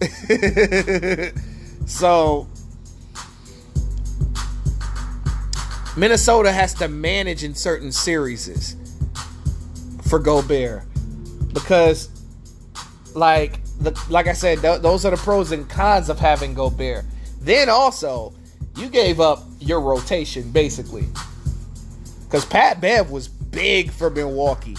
so 1.86 2.46
Minnesota 5.96 6.52
has 6.52 6.74
to 6.74 6.88
manage 6.88 7.44
in 7.44 7.54
certain 7.54 7.92
series 7.92 8.76
for 10.08 10.18
Gobert 10.18 10.84
because, 11.52 12.08
like 13.14 13.60
the 13.80 13.98
like 14.08 14.26
I 14.26 14.32
said, 14.34 14.60
th- 14.60 14.82
those 14.82 15.04
are 15.04 15.10
the 15.10 15.16
pros 15.16 15.52
and 15.52 15.68
cons 15.68 16.08
of 16.08 16.18
having 16.18 16.54
Gobert. 16.54 17.04
Then 17.40 17.68
also, 17.68 18.34
you 18.76 18.88
gave 18.88 19.20
up 19.20 19.44
your 19.60 19.80
rotation 19.80 20.50
basically 20.50 21.06
because 22.24 22.44
Pat 22.44 22.80
Bev 22.80 23.10
was 23.10 23.28
big 23.28 23.90
for 23.90 24.10
Milwaukee. 24.10 24.76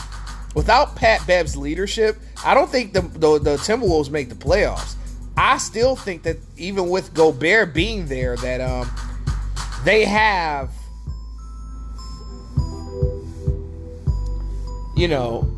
Without 0.55 0.95
Pat 0.95 1.25
Bev's 1.27 1.55
leadership, 1.55 2.17
I 2.45 2.53
don't 2.53 2.69
think 2.69 2.93
the, 2.93 3.01
the, 3.01 3.39
the 3.39 3.55
Timberwolves 3.57 4.09
make 4.09 4.29
the 4.29 4.35
playoffs. 4.35 4.95
I 5.37 5.57
still 5.57 5.95
think 5.95 6.23
that 6.23 6.37
even 6.57 6.89
with 6.89 7.13
Gobert 7.13 7.73
being 7.73 8.05
there, 8.07 8.35
that 8.37 8.61
um 8.61 8.89
they 9.83 10.05
have 10.05 10.71
you 14.95 15.07
know 15.07 15.49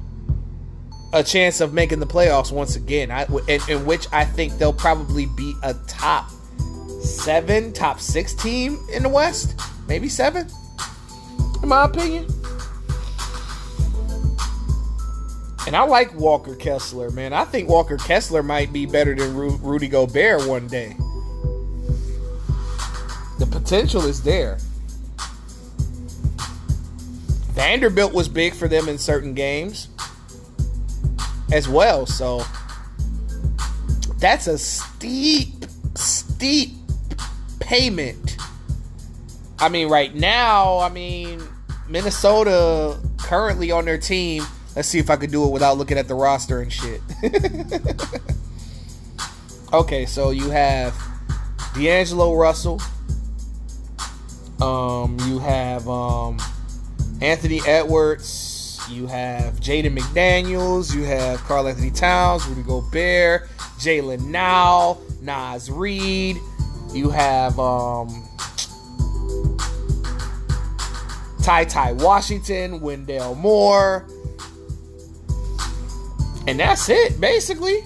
a 1.12 1.24
chance 1.24 1.60
of 1.60 1.74
making 1.74 2.00
the 2.00 2.06
playoffs 2.08 2.52
once 2.52 2.76
again. 2.76 3.12
I 3.12 3.26
in, 3.48 3.62
in 3.68 3.86
which 3.86 4.08
I 4.12 4.26
think 4.26 4.54
they'll 4.54 4.74
probably 4.74 5.26
be 5.26 5.54
a 5.64 5.74
top 5.88 6.30
seven, 7.04 7.74
top 7.74 8.00
six 8.00 8.34
team 8.34 8.80
in 8.92 9.04
the 9.04 9.10
West, 9.10 9.60
maybe 9.88 10.10
seven, 10.10 10.48
in 11.62 11.70
my 11.70 11.86
opinion. 11.86 12.28
And 15.66 15.78
I 15.78 15.84
like 15.84 16.14
Walker 16.16 16.56
Kessler, 16.56 17.10
man. 17.12 17.32
I 17.32 17.46
think 17.46 17.70
Walker 17.70 17.98
Kessler 17.98 18.44
might 18.44 18.74
be 18.74 18.86
better 18.86 19.16
than 19.16 19.34
Ru- 19.34 19.56
Rudy 19.58 19.88
Gobert 19.88 20.46
one 20.46 20.68
day. 20.68 20.96
The 23.40 23.48
potential 23.50 24.06
is 24.06 24.22
there. 24.24 24.58
Vanderbilt 27.54 28.14
was 28.14 28.28
big 28.28 28.54
for 28.54 28.68
them 28.68 28.90
in 28.90 28.98
certain 28.98 29.34
games 29.34 29.88
as 31.52 31.70
well, 31.70 32.06
so 32.06 32.44
that's 34.18 34.48
a 34.48 34.58
steep, 34.58 35.66
steep 35.96 36.72
payment. 37.74 38.38
I 39.60 39.70
mean, 39.70 39.90
right 39.90 40.14
now, 40.14 40.80
I 40.80 40.90
mean, 40.90 41.42
Minnesota 41.88 43.00
currently 43.18 43.72
on 43.72 43.86
their 43.86 43.98
team 43.98 44.44
Let's 44.76 44.88
see 44.88 44.98
if 44.98 45.12
I 45.12 45.18
could 45.18 45.32
do 45.32 45.46
it 45.46 45.52
without 45.52 45.78
looking 45.78 46.00
at 46.00 46.08
the 46.08 46.16
roster 46.16 46.62
and 46.62 46.74
shit. 46.74 47.00
okay, 49.74 50.08
so 50.08 50.32
you 50.32 50.50
have 50.50 50.96
D'Angelo 51.76 52.34
Russell. 52.34 52.82
Um, 54.60 55.16
you 55.28 55.38
have 55.38 55.88
um, 55.88 56.40
Anthony 57.22 57.62
Edwards. 57.68 58.80
You 58.90 59.06
have 59.06 59.60
Jaden 59.60 59.96
McDaniels. 59.96 60.96
You 60.96 61.04
have 61.04 61.40
Karl 61.42 61.68
Anthony 61.68 61.92
Towns, 61.92 62.48
Rudy 62.48 62.64
Gobert, 62.64 63.48
Jaylen 63.78 64.26
Nowell, 64.26 65.04
Naz 65.22 65.70
Reid. 65.70 66.38
You 66.94 67.10
have 67.10 67.60
um, 67.60 68.28
Ty 71.42 71.66
Ty 71.66 71.94
Washington, 71.94 72.80
Wendell 72.82 73.36
Moore. 73.36 74.08
And 76.48 76.60
that's 76.60 76.90
it, 76.90 77.20
basically. 77.20 77.84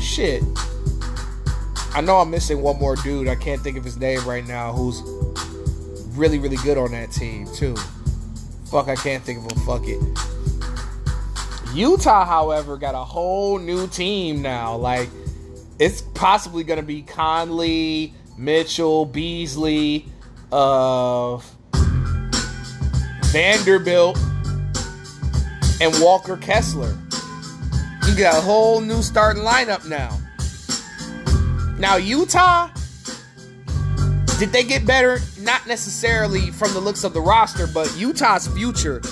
Shit. 0.00 0.42
I 1.92 2.00
know 2.02 2.18
I'm 2.18 2.30
missing 2.30 2.62
one 2.62 2.78
more 2.78 2.94
dude. 2.96 3.26
I 3.26 3.34
can't 3.34 3.60
think 3.60 3.76
of 3.76 3.84
his 3.84 3.96
name 3.96 4.24
right 4.24 4.46
now 4.46 4.72
who's 4.72 5.02
really, 6.16 6.38
really 6.38 6.56
good 6.58 6.78
on 6.78 6.92
that 6.92 7.10
team, 7.10 7.46
too. 7.54 7.74
Fuck, 8.70 8.88
I 8.88 8.94
can't 8.94 9.24
think 9.24 9.38
of 9.44 9.50
him. 9.50 9.64
Fuck 9.66 9.82
it. 9.86 10.00
Utah, 11.74 12.24
however, 12.24 12.76
got 12.76 12.94
a 12.94 13.04
whole 13.04 13.58
new 13.58 13.88
team 13.88 14.40
now. 14.42 14.76
Like, 14.76 15.08
it's 15.78 16.02
possibly 16.02 16.62
going 16.62 16.78
to 16.78 16.86
be 16.86 17.02
Conley, 17.02 18.12
Mitchell, 18.40 19.04
Beasley, 19.04 20.06
uh, 20.50 21.38
Vanderbilt, 23.26 24.18
and 25.80 25.94
Walker 26.00 26.38
Kessler. 26.38 26.96
You 28.08 28.16
got 28.16 28.38
a 28.38 28.40
whole 28.40 28.80
new 28.80 29.02
starting 29.02 29.42
lineup 29.42 29.86
now. 29.86 30.18
Now, 31.78 31.96
Utah, 31.96 32.70
did 34.38 34.52
they 34.52 34.64
get 34.64 34.86
better? 34.86 35.20
Not 35.40 35.66
necessarily 35.66 36.50
from 36.50 36.72
the 36.72 36.80
looks 36.80 37.04
of 37.04 37.12
the 37.12 37.20
roster, 37.20 37.66
but 37.66 37.94
Utah's 37.98 38.48
future. 38.48 39.02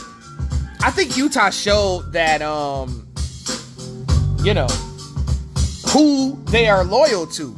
I 0.80 0.90
think 0.90 1.18
Utah 1.18 1.50
showed 1.50 2.14
that, 2.14 2.40
um, 2.40 3.06
you 4.42 4.54
know, 4.54 4.68
who 5.90 6.42
they 6.46 6.66
are 6.66 6.82
loyal 6.82 7.26
to. 7.26 7.54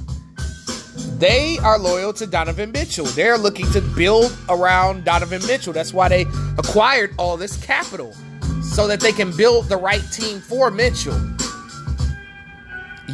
They 1.20 1.58
are 1.58 1.78
loyal 1.78 2.14
to 2.14 2.26
Donovan 2.26 2.72
Mitchell. 2.72 3.04
They're 3.04 3.36
looking 3.36 3.70
to 3.72 3.82
build 3.82 4.34
around 4.48 5.04
Donovan 5.04 5.46
Mitchell. 5.46 5.74
That's 5.74 5.92
why 5.92 6.08
they 6.08 6.24
acquired 6.56 7.14
all 7.18 7.36
this 7.36 7.62
capital 7.62 8.14
so 8.62 8.86
that 8.86 9.00
they 9.00 9.12
can 9.12 9.36
build 9.36 9.68
the 9.68 9.76
right 9.76 10.02
team 10.10 10.40
for 10.40 10.70
Mitchell. 10.70 11.20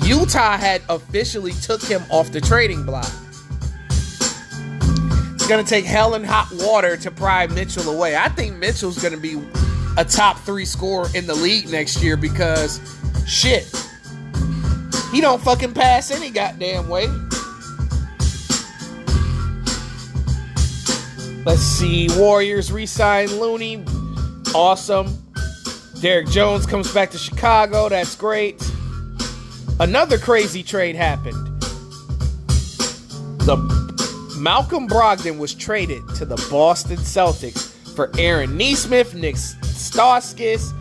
Utah 0.04 0.56
had 0.56 0.82
officially 0.88 1.50
took 1.54 1.82
him 1.82 2.00
off 2.08 2.30
the 2.30 2.40
trading 2.40 2.84
block. 2.84 3.10
It's 5.34 5.48
going 5.48 5.64
to 5.64 5.68
take 5.68 5.84
hell 5.84 6.14
and 6.14 6.24
hot 6.24 6.48
water 6.64 6.96
to 6.98 7.10
pry 7.10 7.48
Mitchell 7.48 7.92
away. 7.92 8.16
I 8.16 8.28
think 8.28 8.56
Mitchell's 8.56 9.02
going 9.02 9.14
to 9.14 9.20
be 9.20 9.42
a 9.96 10.04
top 10.04 10.38
three 10.40 10.64
scorer 10.64 11.08
in 11.16 11.26
the 11.26 11.34
league 11.34 11.70
next 11.70 12.00
year 12.04 12.16
because 12.16 12.80
shit, 13.26 13.68
he 15.10 15.20
don't 15.20 15.42
fucking 15.42 15.74
pass 15.74 16.12
any 16.12 16.30
goddamn 16.30 16.88
way. 16.88 17.08
Let's 21.46 21.62
see. 21.62 22.08
Warriors 22.18 22.72
re-sign 22.72 23.28
Looney. 23.38 23.84
Awesome. 24.52 25.16
Derrick 26.00 26.26
Jones 26.26 26.66
comes 26.66 26.92
back 26.92 27.12
to 27.12 27.18
Chicago. 27.18 27.88
That's 27.88 28.16
great. 28.16 28.60
Another 29.78 30.18
crazy 30.18 30.64
trade 30.64 30.96
happened. 30.96 31.36
The 33.46 33.56
Malcolm 34.36 34.88
Brogdon 34.88 35.38
was 35.38 35.54
traded 35.54 36.02
to 36.16 36.24
the 36.24 36.34
Boston 36.50 36.96
Celtics 36.96 37.72
for 37.94 38.10
Aaron 38.18 38.56
Nesmith, 38.56 39.14
Nik 39.14 39.36
Stauskas, 39.36 40.72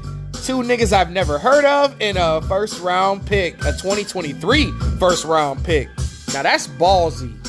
two 0.47 0.63
niggas 0.63 0.91
I've 0.91 1.11
never 1.11 1.37
heard 1.37 1.65
of, 1.65 1.95
and 2.01 2.17
a 2.17 2.41
first 2.41 2.81
round 2.81 3.23
pick, 3.27 3.53
a 3.59 3.71
2023 3.71 4.71
first 4.99 5.25
round 5.25 5.63
pick. 5.63 5.89
Now 6.33 6.41
that's 6.41 6.65
ballsy. 6.65 7.44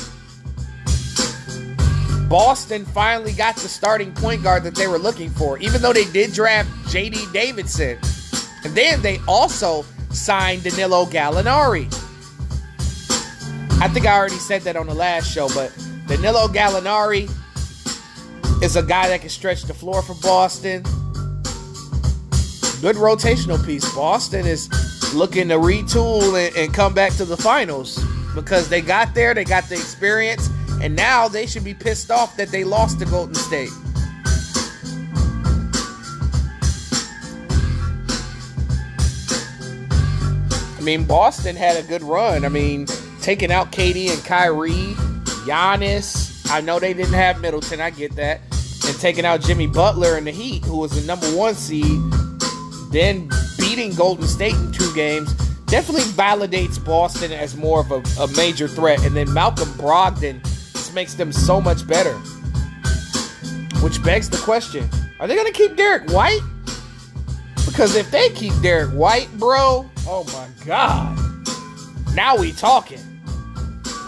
Boston 2.29 2.83
finally 2.85 3.31
got 3.31 3.55
the 3.55 3.69
starting 3.69 4.13
point 4.13 4.43
guard 4.43 4.63
that 4.63 4.75
they 4.75 4.87
were 4.87 4.99
looking 4.99 5.29
for, 5.29 5.57
even 5.59 5.81
though 5.81 5.93
they 5.93 6.05
did 6.05 6.33
draft 6.33 6.69
JD 6.87 7.31
Davidson. 7.31 7.97
And 8.65 8.75
then 8.75 9.01
they 9.01 9.19
also 9.27 9.85
signed 10.11 10.63
Danilo 10.63 11.05
Gallinari. 11.05 11.85
I 13.79 13.87
think 13.87 14.05
I 14.05 14.17
already 14.17 14.35
said 14.35 14.63
that 14.63 14.75
on 14.75 14.87
the 14.87 14.93
last 14.93 15.31
show, 15.31 15.47
but 15.53 15.71
Danilo 16.07 16.47
Gallinari 16.47 17.31
is 18.61 18.75
a 18.75 18.83
guy 18.83 19.07
that 19.07 19.21
can 19.21 19.29
stretch 19.29 19.63
the 19.63 19.73
floor 19.73 20.01
for 20.01 20.15
Boston. 20.15 20.83
Good 22.81 22.97
rotational 22.97 23.63
piece. 23.65 23.89
Boston 23.95 24.45
is 24.45 24.67
looking 25.13 25.47
to 25.47 25.55
retool 25.55 26.45
and, 26.45 26.55
and 26.57 26.73
come 26.73 26.93
back 26.93 27.13
to 27.13 27.25
the 27.25 27.37
finals 27.37 28.03
because 28.35 28.67
they 28.67 28.81
got 28.81 29.13
there, 29.13 29.33
they 29.33 29.45
got 29.45 29.63
the 29.69 29.75
experience, 29.75 30.49
and 30.81 30.95
now 30.95 31.27
they 31.27 31.45
should 31.45 31.63
be 31.63 31.73
pissed 31.73 32.11
off 32.11 32.37
that 32.37 32.49
they 32.49 32.63
lost 32.63 32.99
to 32.99 33.05
Golden 33.05 33.35
State. 33.35 33.69
I 40.77 40.81
mean, 40.81 41.03
Boston 41.03 41.55
had 41.55 41.83
a 41.83 41.87
good 41.87 42.03
run. 42.03 42.45
I 42.45 42.49
mean, 42.49 42.85
taking 43.21 43.51
out 43.51 43.71
KD 43.71 44.09
and 44.09 44.23
Kyrie, 44.23 44.93
Giannis. 45.45 46.49
I 46.49 46.61
know 46.61 46.79
they 46.79 46.93
didn't 46.93 47.13
have 47.13 47.41
Middleton. 47.41 47.81
I 47.81 47.89
get 47.89 48.15
that. 48.15 48.39
And 48.87 48.97
taking 48.99 49.25
out 49.25 49.41
Jimmy 49.41 49.67
Butler 49.67 50.15
and 50.15 50.25
the 50.25 50.31
Heat, 50.31 50.63
who 50.63 50.77
was 50.77 50.91
the 50.91 51.05
number 51.05 51.27
one 51.35 51.55
seed, 51.55 51.99
then 52.91 53.29
beating 53.57 53.93
Golden 53.95 54.27
State 54.27 54.53
in 54.53 54.71
two 54.71 54.93
games, 54.93 55.33
definitely 55.65 56.03
validates 56.03 56.81
Boston 56.83 57.33
as 57.33 57.57
more 57.57 57.81
of 57.81 57.91
a, 57.91 58.01
a 58.21 58.27
major 58.37 58.69
threat. 58.69 59.03
And 59.03 59.13
then 59.13 59.33
Malcolm 59.33 59.67
Brogdon 59.69 60.41
makes 60.97 61.13
them 61.13 61.31
so 61.31 61.61
much 61.61 61.85
better. 61.85 62.13
Which 63.83 64.01
begs 64.01 64.31
the 64.31 64.41
question 64.43 64.89
are 65.19 65.27
they 65.27 65.35
going 65.35 65.45
to 65.45 65.53
keep 65.53 65.75
Derrick 65.75 66.09
White? 66.09 66.41
Because 67.67 67.95
if 67.95 68.09
they 68.09 68.29
keep 68.29 68.51
Derrick 68.63 68.89
White, 68.89 69.29
bro, 69.37 69.87
oh 70.07 70.23
my 70.33 70.65
God. 70.65 71.15
Now 72.15 72.35
we 72.35 72.51
talking. 72.51 72.97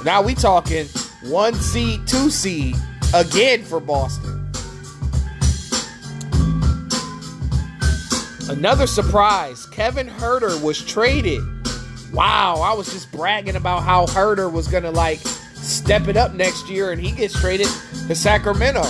Now 0.04 0.24
we 0.24 0.34
talking 0.34 0.88
one 1.26 1.54
seed, 1.54 2.08
two 2.08 2.32
seed 2.32 2.76
again 3.14 3.64
for 3.64 3.80
Boston. 3.80 4.52
Another 8.50 8.88
surprise 8.88 9.68
Kevin 9.68 10.08
Huerter 10.08 10.60
was 10.64 10.84
traded. 10.84 11.44
Wow, 12.12 12.62
I 12.64 12.74
was 12.74 12.92
just 12.92 13.12
bragging 13.12 13.58
about 13.58 13.84
how 13.84 14.08
Huerter 14.08 14.52
was 14.52 14.68
going 14.68 14.82
to 14.82 14.90
like 14.90 15.20
step 15.70 16.08
it 16.08 16.18
up 16.18 16.34
next 16.34 16.68
year, 16.70 16.92
and 16.92 17.00
he 17.00 17.12
gets 17.12 17.40
traded 17.40 17.68
to 18.08 18.16
Sacramento. 18.16 18.84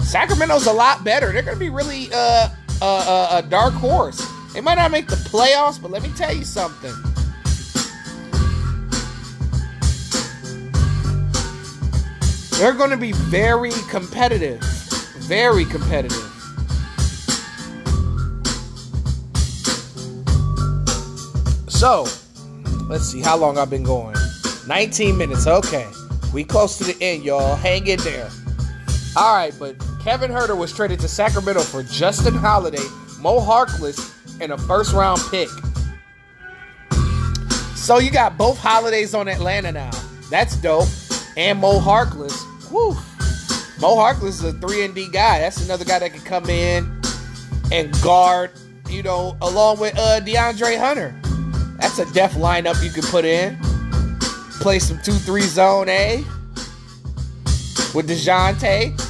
Sacramento's 0.00 0.66
a 0.66 0.72
lot 0.72 1.04
better. 1.04 1.32
They're 1.32 1.42
going 1.42 1.56
to 1.56 1.60
be 1.60 1.70
really 1.70 2.08
uh, 2.12 2.48
uh, 2.80 2.84
uh, 2.84 3.42
a 3.44 3.48
dark 3.48 3.74
horse. 3.74 4.26
They 4.52 4.60
might 4.60 4.74
not 4.74 4.90
make 4.90 5.06
the 5.06 5.16
playoffs, 5.16 5.80
but 5.80 5.90
let 5.90 6.02
me 6.02 6.10
tell 6.16 6.34
you 6.34 6.44
something. 6.44 6.92
They're 12.58 12.74
going 12.74 12.90
to 12.90 12.96
be 12.96 13.12
very 13.12 13.72
competitive. 13.88 14.60
Very 15.20 15.64
competitive. 15.64 16.26
So, 21.68 22.04
let's 22.90 23.04
see 23.04 23.20
how 23.20 23.36
long 23.36 23.56
I've 23.56 23.70
been 23.70 23.84
going. 23.84 24.16
19 24.66 25.16
minutes. 25.16 25.46
Okay. 25.46 25.86
We 26.34 26.44
close 26.44 26.76
to 26.78 26.84
the 26.84 26.96
end, 27.00 27.24
y'all. 27.24 27.54
Hang 27.54 27.86
in 27.86 28.00
there. 28.00 28.28
All 29.16 29.34
right, 29.34 29.54
but 29.58 29.76
Kevin 30.02 30.30
Huerter 30.30 30.56
was 30.56 30.72
traded 30.72 31.00
to 31.00 31.08
Sacramento 31.08 31.60
for 31.60 31.82
Justin 31.84 32.34
Holiday, 32.34 32.82
Mo 33.20 33.40
Harkless, 33.40 34.12
and 34.40 34.52
a 34.52 34.58
first 34.58 34.92
round 34.92 35.20
pick. 35.30 35.48
So 37.76 37.98
you 37.98 38.10
got 38.10 38.36
both 38.36 38.58
holidays 38.58 39.14
on 39.14 39.28
Atlanta 39.28 39.72
now. 39.72 39.90
That's 40.28 40.56
dope. 40.56 40.88
And 41.36 41.60
Mo 41.60 41.80
Harkless. 41.80 42.42
Whew. 42.70 42.94
Mo 43.80 43.96
Harkless 43.96 44.28
is 44.28 44.44
a 44.44 44.52
3 44.52 44.84
and 44.84 44.94
D 44.94 45.08
guy. 45.10 45.40
That's 45.40 45.64
another 45.64 45.84
guy 45.84 46.00
that 46.00 46.12
can 46.12 46.22
come 46.22 46.50
in 46.50 47.00
and 47.72 47.92
guard, 48.02 48.50
you 48.88 49.02
know, 49.02 49.36
along 49.42 49.78
with 49.78 49.96
uh, 49.96 50.20
DeAndre 50.20 50.78
Hunter. 50.78 51.14
That's 51.80 51.98
a 51.98 52.04
def 52.12 52.34
lineup 52.34 52.82
you 52.84 52.90
can 52.90 53.02
put 53.04 53.24
in. 53.24 53.58
Play 54.60 54.78
some 54.78 54.98
2-3 54.98 55.42
zone 55.42 55.88
A 55.88 56.18
with 57.94 58.08
DeJounte. 58.08 59.09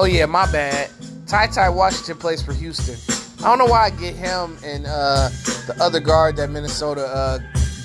Oh 0.00 0.06
yeah, 0.06 0.24
my 0.24 0.50
bad. 0.50 0.88
Ty 1.26 1.48
Ty 1.48 1.68
Washington 1.68 2.16
plays 2.16 2.40
for 2.40 2.54
Houston. 2.54 2.96
I 3.44 3.50
don't 3.50 3.58
know 3.58 3.66
why 3.66 3.84
I 3.84 3.90
get 3.90 4.14
him 4.14 4.56
and 4.64 4.86
uh, 4.86 5.28
the 5.66 5.76
other 5.78 6.00
guard 6.00 6.36
that 6.36 6.48
Minnesota 6.48 7.02
uh, 7.02 7.38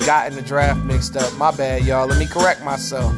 got 0.06 0.28
in 0.28 0.34
the 0.34 0.42
draft 0.42 0.80
mixed 0.86 1.18
up. 1.18 1.34
My 1.34 1.52
bad, 1.52 1.84
y'all. 1.84 2.08
Let 2.08 2.18
me 2.18 2.26
correct 2.26 2.64
myself. 2.64 3.14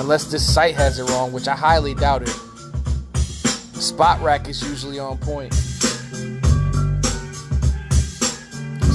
Unless 0.00 0.32
this 0.32 0.52
site 0.52 0.74
has 0.74 0.98
it 0.98 1.08
wrong, 1.10 1.30
which 1.30 1.46
I 1.46 1.54
highly 1.54 1.94
doubt 1.94 2.22
it. 2.22 2.36
Spotrac 3.78 4.48
is 4.48 4.68
usually 4.68 4.98
on 4.98 5.16
point. 5.18 5.54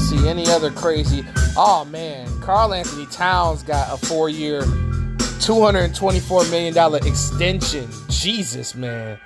See 0.10 0.28
any 0.28 0.48
other 0.48 0.70
crazy? 0.70 1.24
Oh 1.58 1.86
man, 1.90 2.28
Karl-Anthony 2.42 3.06
Towns 3.06 3.64
got 3.64 3.94
a 3.94 3.98
four-year, 4.08 4.64
$224 4.64 6.52
million 6.52 6.78
extension. 7.08 7.88
Jesus, 8.10 8.76
man. 8.76 9.18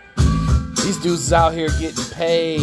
These 0.76 0.98
dudes 0.98 1.22
is 1.22 1.34
out 1.34 1.56
here 1.56 1.70
getting 1.80 2.06
paid. 2.14 2.62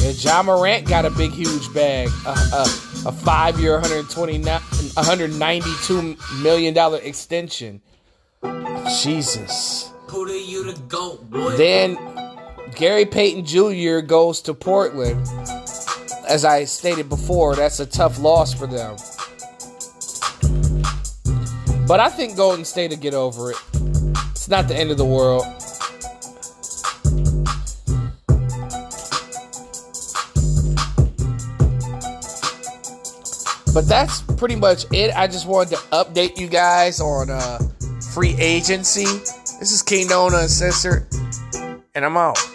Yeah, 0.00 0.12
Ja 0.16 0.42
Morant 0.42 0.88
got 0.88 1.04
a 1.04 1.10
big, 1.10 1.32
huge 1.32 1.70
bag. 1.74 2.08
A, 2.26 2.30
a, 2.30 2.62
a 3.06 3.12
five-year, 3.12 3.78
$192 3.78 6.42
million 6.42 6.74
extension. 7.02 7.82
Jesus. 9.02 9.90
Who 10.08 10.26
do 10.26 10.32
you 10.32 10.64
to 10.72 10.80
go, 10.82 11.16
boy? 11.16 11.58
Then 11.58 11.98
Gary 12.74 13.06
Payton 13.06 13.44
Jr. 13.44 14.00
goes 14.00 14.40
to 14.42 14.54
Portland. 14.54 15.20
As 16.28 16.44
I 16.44 16.64
stated 16.64 17.08
before, 17.08 17.54
that's 17.54 17.78
a 17.80 17.86
tough 17.86 18.18
loss 18.18 18.52
for 18.52 18.66
them. 18.66 18.96
But 21.86 22.00
I 22.00 22.08
think 22.08 22.36
Golden 22.36 22.64
State 22.64 22.90
will 22.90 22.96
get 22.96 23.14
over 23.14 23.52
it. 23.52 23.58
It's 24.30 24.48
not 24.48 24.66
the 24.68 24.74
end 24.74 24.90
of 24.90 24.96
the 24.96 25.04
world. 25.04 25.44
But 33.72 33.88
that's 33.88 34.22
pretty 34.36 34.56
much 34.56 34.86
it. 34.92 35.14
I 35.16 35.26
just 35.26 35.46
wanted 35.46 35.70
to 35.70 35.82
update 35.92 36.38
you 36.38 36.48
guys 36.48 37.00
on 37.00 37.28
uh, 37.30 37.58
free 38.14 38.34
agency. 38.38 39.04
This 39.60 39.72
is 39.72 39.82
King 39.82 40.08
Nona 40.08 40.38
Uncensored, 40.38 41.06
and 41.94 42.04
I'm 42.04 42.16
out. 42.16 42.53